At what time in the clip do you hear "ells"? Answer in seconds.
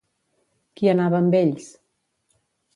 1.43-1.71